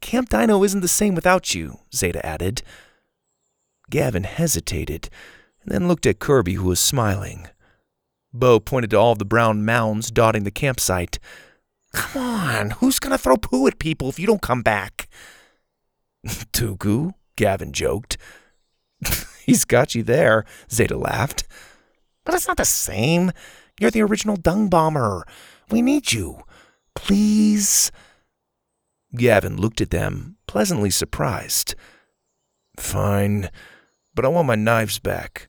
[0.00, 2.62] Camp Dino isn't the same without you, Zada added.
[3.90, 5.10] Gavin hesitated
[5.62, 7.48] and then looked at Kirby, who was smiling.
[8.32, 11.18] Bo pointed to all the brown mounds dotting the campsite.
[11.92, 15.08] Come on, who's gonna throw poo at people if you don't come back?
[16.26, 18.16] Tuku, Gavin joked.
[19.44, 21.46] He's got you there, Zada laughed.
[22.24, 23.32] But it's not the same.
[23.80, 25.24] You're the original dung bomber.
[25.70, 26.42] We need you.
[26.94, 27.90] Please.
[29.16, 31.74] Gavin looked at them, pleasantly surprised.
[32.76, 33.50] Fine,
[34.14, 35.48] but I want my knives back.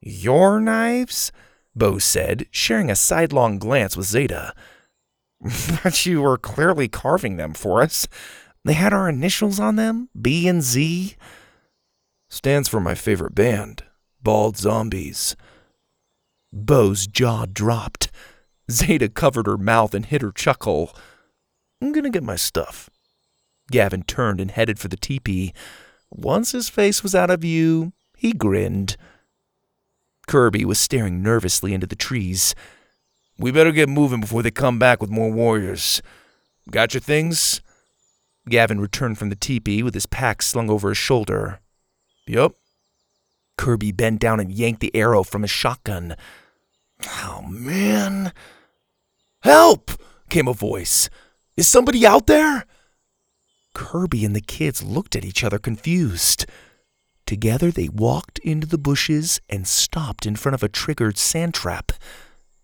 [0.00, 1.30] Your knives?
[1.74, 4.54] Bo said, sharing a sidelong glance with Zada.
[5.82, 8.08] But you were clearly carving them for us.
[8.66, 11.14] They had our initials on them B and Z.
[12.28, 13.84] Stands for my favorite band,
[14.20, 15.36] Bald Zombies.
[16.52, 18.10] Bo's jaw dropped.
[18.68, 20.92] Zada covered her mouth and hid her chuckle.
[21.80, 22.90] I'm gonna get my stuff.
[23.70, 25.54] Gavin turned and headed for the teepee.
[26.10, 28.96] Once his face was out of view, he grinned.
[30.26, 32.56] Kirby was staring nervously into the trees.
[33.38, 36.02] We better get moving before they come back with more warriors.
[36.68, 37.60] Got your things?
[38.48, 41.60] Gavin returned from the teepee with his pack slung over his shoulder.
[42.26, 42.56] Yup.
[43.58, 46.16] Kirby bent down and yanked the arrow from his shotgun.
[47.04, 48.32] Oh, man.
[49.42, 49.90] Help!
[50.28, 51.08] came a voice.
[51.56, 52.66] Is somebody out there?
[53.74, 56.46] Kirby and the kids looked at each other confused.
[57.26, 61.92] Together they walked into the bushes and stopped in front of a triggered sand trap.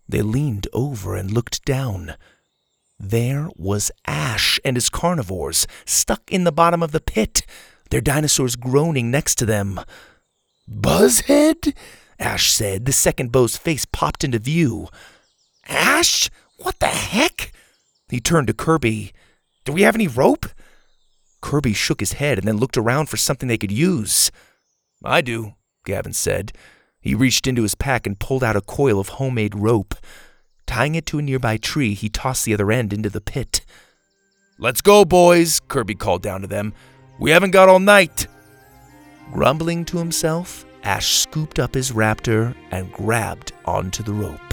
[0.07, 2.15] They leaned over and looked down.
[3.05, 7.45] There was Ash and his carnivores stuck in the bottom of the pit,
[7.89, 9.81] their dinosaurs groaning next to them.
[10.71, 11.75] Buzzhead?
[12.17, 12.85] Ash said.
[12.85, 14.87] The second Bo's face popped into view.
[15.67, 16.29] Ash?
[16.59, 17.51] What the heck?
[18.07, 19.11] He turned to Kirby.
[19.65, 20.45] Do we have any rope?
[21.41, 24.31] Kirby shook his head and then looked around for something they could use.
[25.03, 26.53] I do, Gavin said.
[27.01, 29.93] He reached into his pack and pulled out a coil of homemade rope.
[30.65, 33.65] Tying it to a nearby tree, he tossed the other end into the pit.
[34.57, 36.73] Let's go, boys, Kirby called down to them.
[37.19, 38.27] We haven't got all night.
[39.31, 44.52] Grumbling to himself, Ash scooped up his raptor and grabbed onto the rope.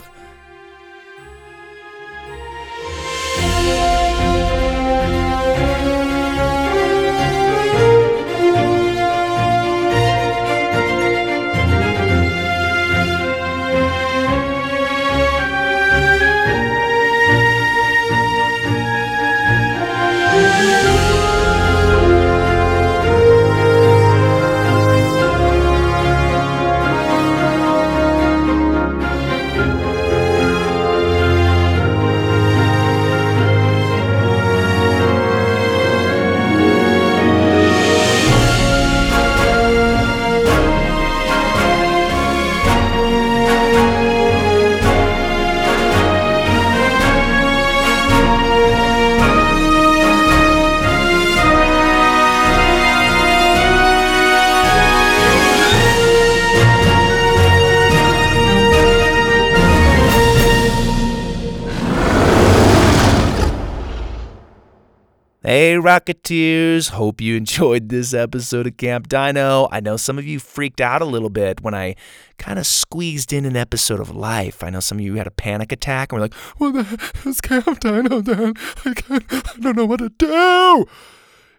[65.42, 66.90] Hey, Rocketeers!
[66.90, 69.68] Hope you enjoyed this episode of Camp Dino.
[69.72, 71.96] I know some of you freaked out a little bit when I
[72.36, 74.62] kind of squeezed in an episode of life.
[74.62, 77.26] I know some of you had a panic attack and were like, What the heck
[77.26, 78.52] is Camp Dino, Dan?
[78.84, 80.84] I, can't, I don't know what to do.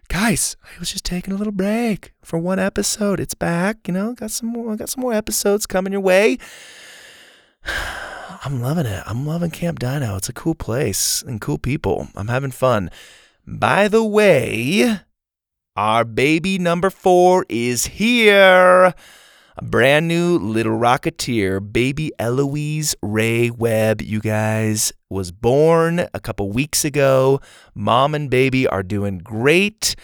[0.06, 3.18] Guys, I was just taking a little break for one episode.
[3.18, 6.38] It's back, you know, got some more, got some more episodes coming your way.
[8.44, 9.02] I'm loving it.
[9.06, 10.14] I'm loving Camp Dino.
[10.16, 12.06] It's a cool place and cool people.
[12.14, 12.88] I'm having fun.
[13.44, 15.00] By the way,
[15.74, 18.94] our baby number four is here.
[19.56, 26.52] A brand new little rocketeer, baby Eloise Ray Webb, you guys, was born a couple
[26.52, 27.40] weeks ago.
[27.74, 29.96] Mom and baby are doing great.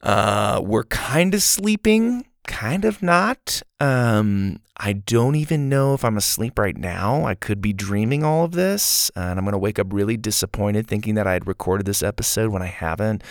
[0.00, 3.62] Uh, we're kind of sleeping, kind of not.
[3.80, 7.24] Um, I don't even know if I'm asleep right now.
[7.24, 10.86] I could be dreaming all of this, and I'm going to wake up really disappointed
[10.86, 13.22] thinking that I had recorded this episode when I haven't.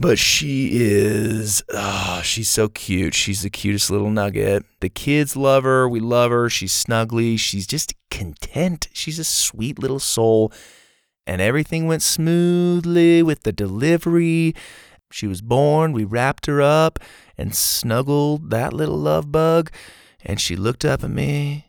[0.00, 3.14] But she is, oh, she's so cute.
[3.14, 4.64] She's the cutest little nugget.
[4.78, 5.88] The kids love her.
[5.88, 6.48] We love her.
[6.48, 7.36] She's snuggly.
[7.36, 8.88] She's just content.
[8.92, 10.52] She's a sweet little soul.
[11.26, 14.54] And everything went smoothly with the delivery.
[15.10, 15.92] She was born.
[15.92, 17.00] We wrapped her up
[17.38, 19.70] and snuggled that little love bug.
[20.24, 21.66] And she looked up at me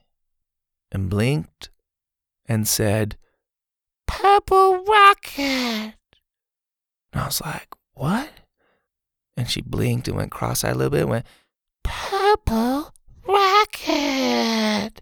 [0.91, 1.69] and blinked
[2.47, 3.17] and said,
[4.07, 5.93] Purple rocket.
[7.13, 8.29] And I was like, What?
[9.37, 11.25] And she blinked and went cross eyed a little bit and went,
[11.83, 12.91] Purple
[13.25, 15.01] rocket.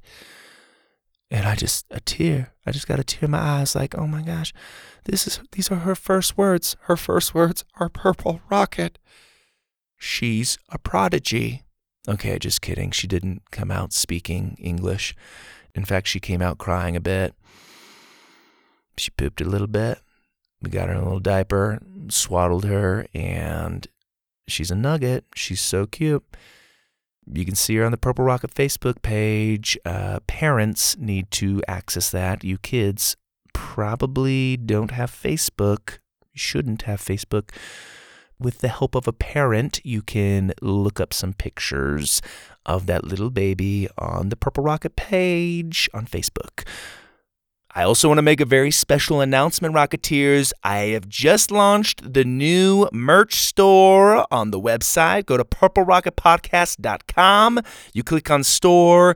[1.29, 4.07] And I just, a tear, I just got a tear in my eyes like, oh
[4.07, 4.53] my gosh,
[5.05, 6.77] this is, these are her first words.
[6.83, 8.97] Her first words are purple rocket.
[9.97, 11.63] She's a prodigy.
[12.07, 12.91] Okay, just kidding.
[12.91, 15.15] She didn't come out speaking English.
[15.75, 17.35] In fact, she came out crying a bit.
[18.97, 19.99] She pooped a little bit.
[20.61, 21.79] We got her in a little diaper,
[22.09, 23.87] swaddled her, and
[24.47, 25.25] she's a nugget.
[25.35, 26.23] She's so cute.
[27.31, 29.77] You can see her on the Purple Rocket Facebook page.
[29.85, 32.43] Uh, parents need to access that.
[32.43, 33.17] You kids
[33.53, 35.99] probably don't have Facebook.
[36.33, 37.49] You shouldn't have Facebook
[38.39, 42.21] with the help of a parent, you can look up some pictures
[42.65, 46.65] of that little baby on the Purple Rocket page on Facebook.
[47.77, 50.51] I also want to make a very special announcement, Rocketeers.
[50.63, 55.27] I have just launched the new merch store on the website.
[55.27, 57.59] Go to purplerocketpodcast.com.
[57.93, 59.15] You click on store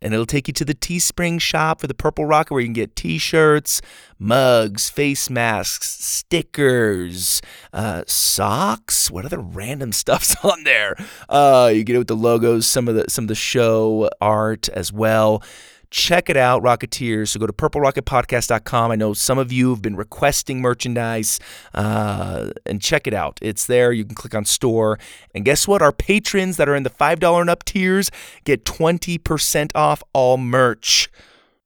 [0.00, 2.72] and it'll take you to the Teespring shop for the Purple Rocket where you can
[2.72, 3.80] get t shirts,
[4.18, 7.42] mugs, face masks, stickers,
[7.72, 9.10] uh, socks.
[9.10, 10.96] What other random stuff's on there?
[11.28, 14.68] Uh, you get it with the logos, some of the some of the show art
[14.68, 15.42] as well.
[15.90, 17.28] Check it out, Rocketeers.
[17.28, 18.90] So go to purplerocketpodcast.com.
[18.90, 21.40] I know some of you have been requesting merchandise,
[21.72, 23.38] uh, and check it out.
[23.40, 23.90] It's there.
[23.92, 24.98] You can click on store.
[25.34, 25.80] And guess what?
[25.80, 28.10] Our patrons that are in the $5 and up tiers
[28.44, 31.08] get 20% off all merch,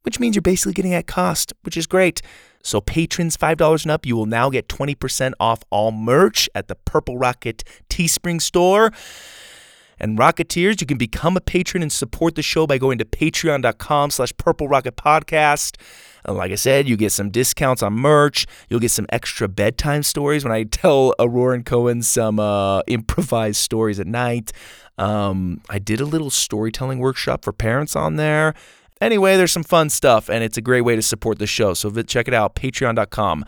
[0.02, 2.22] which means you're basically getting at cost, which is great.
[2.62, 6.76] So, patrons $5 and up, you will now get 20% off all merch at the
[6.76, 8.92] Purple Rocket Teespring store.
[10.02, 14.10] And Rocketeers, you can become a patron and support the show by going to patreon.com
[14.10, 15.76] slash purple rocket podcast.
[16.24, 18.46] And like I said, you get some discounts on merch.
[18.68, 23.60] You'll get some extra bedtime stories when I tell Aurora and Cohen some uh, improvised
[23.60, 24.52] stories at night.
[24.98, 28.54] Um, I did a little storytelling workshop for parents on there.
[29.00, 31.74] Anyway, there's some fun stuff, and it's a great way to support the show.
[31.74, 33.44] So check it out, patreon.com.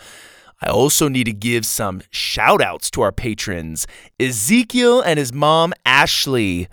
[0.64, 3.86] I also need to give some shout outs to our patrons
[4.18, 6.68] Ezekiel and his mom, Ashley.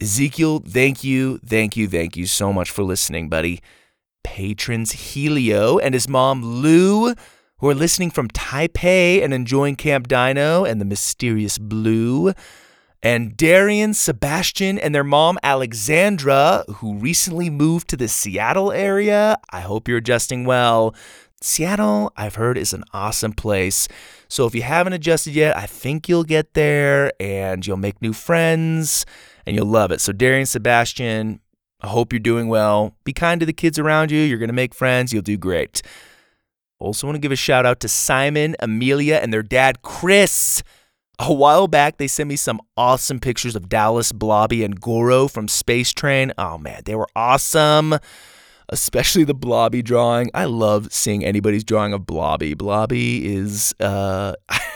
[0.00, 3.60] Ezekiel, thank you, thank you, thank you so much for listening, buddy.
[4.24, 7.14] Patrons Helio and his mom, Lou,
[7.58, 12.32] who are listening from Taipei and enjoying Camp Dino and the mysterious blue.
[13.02, 19.36] And Darian, Sebastian, and their mom, Alexandra, who recently moved to the Seattle area.
[19.50, 20.94] I hope you're adjusting well.
[21.40, 23.86] Seattle, I've heard, is an awesome place.
[24.28, 28.12] So if you haven't adjusted yet, I think you'll get there and you'll make new
[28.12, 29.06] friends
[29.46, 30.00] and you'll love it.
[30.00, 31.40] So, Darian Sebastian,
[31.80, 32.96] I hope you're doing well.
[33.04, 34.20] Be kind to the kids around you.
[34.20, 35.12] You're going to make friends.
[35.12, 35.80] You'll do great.
[36.80, 40.62] Also, want to give a shout out to Simon, Amelia, and their dad, Chris.
[41.20, 45.48] A while back, they sent me some awesome pictures of Dallas, Blobby, and Goro from
[45.48, 46.32] Space Train.
[46.38, 47.98] Oh man, they were awesome
[48.68, 50.30] especially the Blobby drawing.
[50.34, 52.54] I love seeing anybody's drawing of Blobby.
[52.54, 54.34] Blobby is uh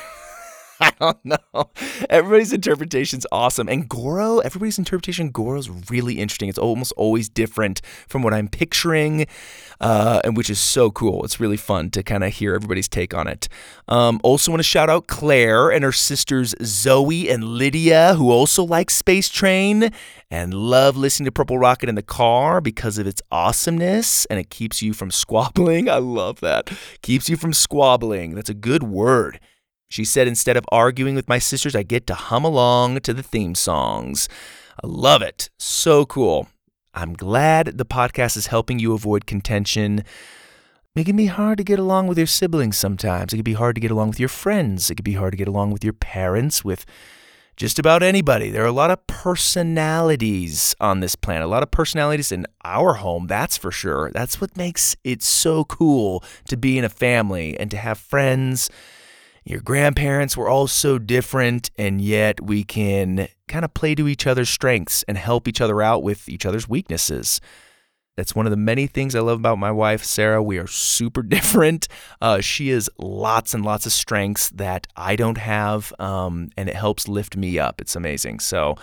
[0.93, 1.71] I don't know.
[2.11, 3.69] Everybody's interpretation is awesome.
[3.69, 6.49] And Goro, everybody's interpretation Goro is really interesting.
[6.49, 9.27] It's almost always different from what I'm picturing,
[9.81, 11.25] uh, and which is so cool.
[11.25, 13.49] It's really fun to kind of hear everybody's take on it.
[13.87, 18.65] Um, also, want to shout out Claire and her sisters Zoe and Lydia, who also
[18.65, 19.93] like Space Train
[20.33, 24.51] and love listening to Purple Rocket in the car because of its awesomeness and it
[24.51, 25.89] keeps you from squabbling.
[25.91, 26.73] I love that.
[27.03, 28.35] Keeps you from squabbling.
[28.35, 29.39] That's a good word.
[29.93, 33.23] She said, instead of arguing with my sisters, I get to hum along to the
[33.23, 34.27] theme songs.
[34.83, 35.51] I love it.
[35.59, 36.49] So cool.
[36.95, 40.03] I'm glad the podcast is helping you avoid contention.
[40.97, 43.35] It can be hard to get along with your siblings sometimes.
[43.35, 44.91] It can be hard to get along with your friends.
[44.91, 46.87] It can be hard to get along with your parents, with
[47.59, 48.51] just about anybody.
[48.51, 52.95] There are a lot of personalities on this planet, a lot of personalities in our
[52.95, 54.11] home, that's for sure.
[54.15, 58.71] That's what makes it so cool to be in a family and to have friends
[59.45, 64.27] your grandparents were all so different, and yet we can kind of play to each
[64.27, 67.41] other's strengths and help each other out with each other's weaknesses.
[68.17, 70.43] That's one of the many things I love about my wife, Sarah.
[70.43, 71.89] We are super different.
[72.21, 76.77] Uh, she has lots and lots of strengths that I don't have, um, and it
[76.77, 77.81] helps lift me up.
[77.81, 78.41] It's amazing.
[78.41, 78.77] So,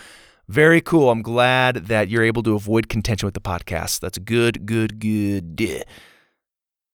[0.48, 1.10] very cool.
[1.10, 4.00] I'm glad that you're able to avoid contention with the podcast.
[4.00, 5.84] That's good, good, good.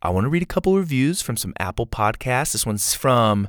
[0.07, 2.53] I want to read a couple reviews from some Apple podcasts.
[2.53, 3.49] This one's from.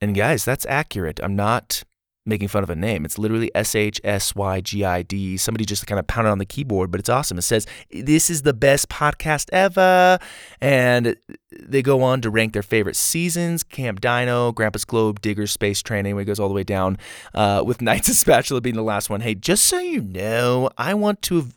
[0.00, 1.18] And guys, that's accurate.
[1.20, 1.82] I'm not
[2.24, 3.04] making fun of a name.
[3.04, 5.36] It's literally S H S Y G I D.
[5.36, 7.38] Somebody just kind of pounded on the keyboard, but it's awesome.
[7.38, 10.20] It says, This is the best podcast ever.
[10.60, 11.16] And
[11.50, 16.10] they go on to rank their favorite seasons Camp Dino, Grandpa's Globe, Diggers, Space Training.
[16.10, 16.98] Anyway, it goes all the way down,
[17.34, 19.22] uh, with Knights of Spatula being the last one.
[19.22, 21.48] Hey, just so you know, I want to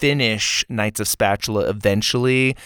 [0.00, 2.56] finish Knights of Spatula eventually.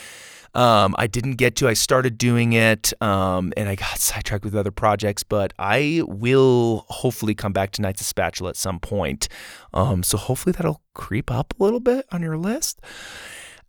[0.55, 1.69] Um, I didn't get to.
[1.69, 5.23] I started doing it, um, and I got sidetracked with other projects.
[5.23, 9.29] But I will hopefully come back to Knights of Spatula at some point.
[9.73, 12.81] Um, so hopefully that'll creep up a little bit on your list.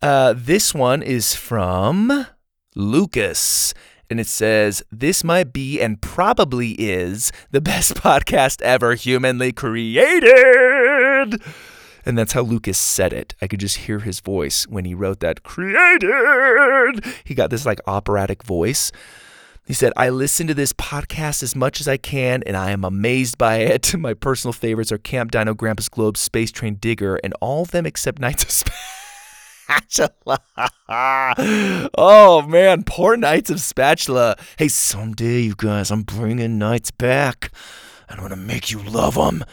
[0.00, 2.26] Uh, this one is from
[2.74, 3.74] Lucas.
[4.08, 11.42] And it says, This might be and probably is the best podcast ever humanly created.
[12.06, 13.34] And that's how Lucas said it.
[13.42, 17.04] I could just hear his voice when he wrote that created.
[17.24, 18.92] He got this like operatic voice.
[19.66, 22.84] He said, I listen to this podcast as much as I can, and I am
[22.84, 23.92] amazed by it.
[23.98, 27.84] My personal favorites are Camp Dino, Grandpa's Globe, Space Train Digger, and all of them
[27.84, 28.52] except Knights of
[29.66, 30.38] Spatula.
[31.98, 34.36] oh man, poor Knights of Spatula.
[34.56, 37.50] Hey, someday, you guys, I'm bringing Knights back.
[38.08, 39.44] I'm gonna make you love them.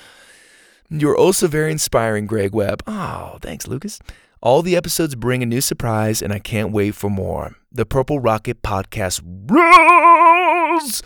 [0.95, 2.83] You're also very inspiring, Greg Webb.
[2.85, 3.99] Oh, thanks, Lucas.
[4.43, 7.55] All the episodes bring a new surprise, and I can't wait for more.
[7.71, 11.01] The Purple Rocket podcast rules!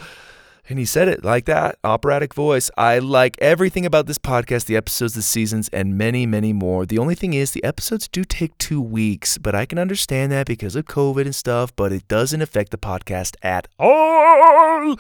[0.68, 2.70] And he said it like that, operatic voice.
[2.78, 6.86] I like everything about this podcast, the episodes, the seasons, and many, many more.
[6.86, 10.48] The only thing is, the episodes do take two weeks, but I can understand that
[10.48, 14.98] because of COVID and stuff, but it doesn't affect the podcast at all.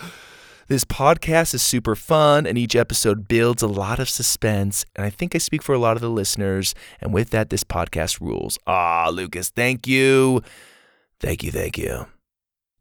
[0.69, 4.83] This podcast is super fun, and each episode builds a lot of suspense.
[4.97, 6.75] And I think I speak for a lot of the listeners.
[6.99, 8.59] And with that, this podcast rules.
[8.67, 10.41] Ah, Lucas, thank you.
[11.21, 12.07] Thank you, thank you.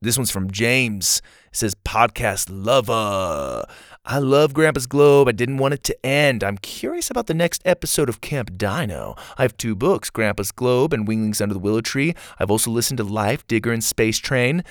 [0.03, 1.23] This one's from James.
[1.53, 3.65] It says, Podcast lover.
[4.05, 5.29] I love Grandpa's Globe.
[5.29, 6.43] I didn't want it to end.
[6.43, 9.15] I'm curious about the next episode of Camp Dino.
[9.39, 12.17] I have two books, Grandpa's Globe and Winglings Under the Willow Tree.
[12.41, 14.65] I've also listened to Life, Digger, and Space Train.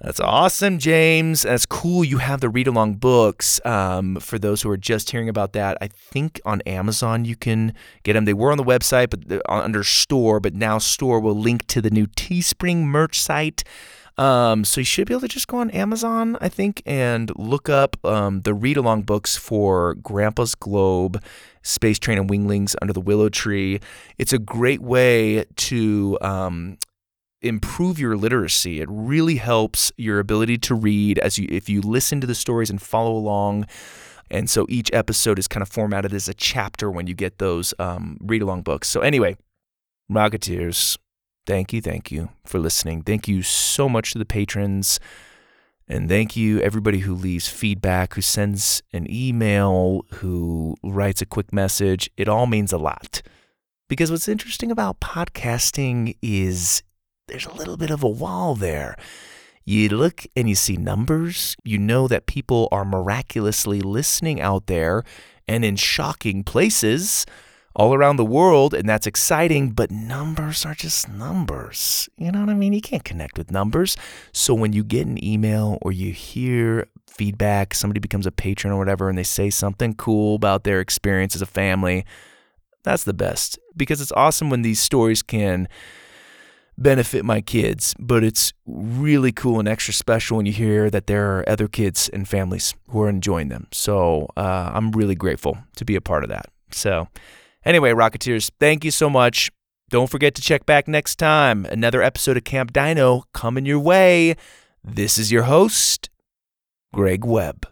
[0.00, 1.42] That's awesome, James.
[1.42, 2.04] That's cool.
[2.04, 3.60] You have the read along books.
[3.64, 7.72] Um, for those who are just hearing about that, I think on Amazon you can
[8.02, 8.26] get them.
[8.26, 11.90] They were on the website, but under store, but now store will link to the
[11.90, 13.64] new Teespring merch site.
[14.18, 17.68] Um, so you should be able to just go on Amazon, I think, and look
[17.68, 21.22] up um, the read along books for Grandpa's Globe,
[21.62, 23.80] Space Train, and Winglings Under the Willow Tree.
[24.16, 26.78] It's a great way to um,
[27.46, 28.80] improve your literacy.
[28.80, 32.70] It really helps your ability to read as you if you listen to the stories
[32.70, 33.66] and follow along.
[34.30, 37.72] And so each episode is kind of formatted as a chapter when you get those
[37.78, 38.88] um, read along books.
[38.88, 39.36] So anyway,
[40.10, 40.98] Rocketeers,
[41.46, 43.02] thank you, thank you for listening.
[43.02, 44.98] Thank you so much to the patrons.
[45.88, 51.52] And thank you, everybody who leaves feedback, who sends an email, who writes a quick
[51.52, 52.10] message.
[52.16, 53.22] It all means a lot.
[53.88, 56.82] Because what's interesting about podcasting is
[57.26, 58.96] there's a little bit of a wall there.
[59.64, 65.02] You look and you see numbers, you know that people are miraculously listening out there
[65.48, 67.26] and in shocking places
[67.74, 72.08] all around the world, and that's exciting, but numbers are just numbers.
[72.16, 72.72] You know what I mean?
[72.72, 73.96] You can't connect with numbers.
[74.32, 78.78] So when you get an email or you hear feedback, somebody becomes a patron or
[78.78, 82.06] whatever, and they say something cool about their experience as a family,
[82.82, 85.68] that's the best because it's awesome when these stories can
[86.78, 91.38] benefit my kids, but it's really cool and extra special when you hear that there
[91.38, 93.66] are other kids and families who are enjoying them.
[93.72, 96.46] So uh, I'm really grateful to be a part of that.
[96.70, 97.08] So,
[97.64, 99.50] anyway, Rocketeers, thank you so much.
[99.88, 101.64] Don't forget to check back next time.
[101.66, 104.34] Another episode of Camp Dino coming your way.
[104.82, 106.10] This is your host,
[106.92, 107.66] Greg Webb.